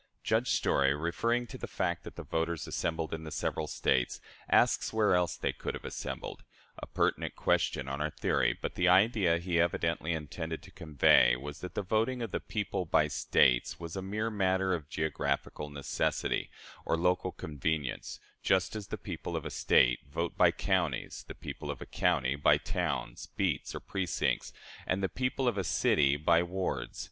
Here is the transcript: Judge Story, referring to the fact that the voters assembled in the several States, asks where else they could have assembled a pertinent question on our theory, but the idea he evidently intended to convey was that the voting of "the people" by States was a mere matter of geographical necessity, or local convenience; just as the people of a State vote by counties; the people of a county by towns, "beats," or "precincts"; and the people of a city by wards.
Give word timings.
Judge 0.23 0.47
Story, 0.49 0.95
referring 0.95 1.45
to 1.45 1.59
the 1.59 1.67
fact 1.67 2.03
that 2.03 2.15
the 2.15 2.23
voters 2.23 2.65
assembled 2.65 3.13
in 3.13 3.23
the 3.23 3.29
several 3.29 3.67
States, 3.67 4.19
asks 4.49 4.91
where 4.91 5.13
else 5.13 5.37
they 5.37 5.53
could 5.53 5.75
have 5.75 5.85
assembled 5.85 6.43
a 6.79 6.87
pertinent 6.87 7.35
question 7.35 7.87
on 7.87 8.01
our 8.01 8.09
theory, 8.09 8.57
but 8.59 8.73
the 8.73 8.87
idea 8.89 9.37
he 9.37 9.59
evidently 9.59 10.11
intended 10.11 10.63
to 10.63 10.71
convey 10.71 11.35
was 11.35 11.59
that 11.59 11.75
the 11.75 11.83
voting 11.83 12.23
of 12.23 12.31
"the 12.31 12.39
people" 12.39 12.83
by 12.83 13.07
States 13.07 13.79
was 13.79 13.95
a 13.95 14.01
mere 14.01 14.31
matter 14.31 14.73
of 14.73 14.89
geographical 14.89 15.69
necessity, 15.69 16.49
or 16.83 16.97
local 16.97 17.31
convenience; 17.31 18.19
just 18.41 18.75
as 18.75 18.87
the 18.87 18.97
people 18.97 19.35
of 19.35 19.45
a 19.45 19.51
State 19.51 19.99
vote 20.09 20.35
by 20.35 20.49
counties; 20.49 21.25
the 21.27 21.35
people 21.35 21.69
of 21.69 21.79
a 21.79 21.85
county 21.85 22.35
by 22.35 22.57
towns, 22.57 23.27
"beats," 23.37 23.75
or 23.75 23.79
"precincts"; 23.79 24.51
and 24.87 25.03
the 25.03 25.07
people 25.09 25.47
of 25.47 25.59
a 25.59 25.63
city 25.63 26.17
by 26.17 26.41
wards. 26.41 26.99